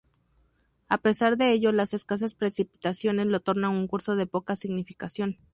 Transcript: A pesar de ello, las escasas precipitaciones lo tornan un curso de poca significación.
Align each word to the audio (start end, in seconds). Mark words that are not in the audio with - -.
A 0.89 0.97
pesar 0.97 1.37
de 1.37 1.51
ello, 1.51 1.71
las 1.71 1.93
escasas 1.93 2.33
precipitaciones 2.33 3.27
lo 3.27 3.39
tornan 3.39 3.69
un 3.75 3.87
curso 3.87 4.15
de 4.15 4.25
poca 4.25 4.55
significación. 4.55 5.37